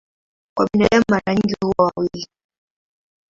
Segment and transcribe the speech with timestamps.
[0.57, 2.27] Kwa binadamu mara nyingi huwa wawili.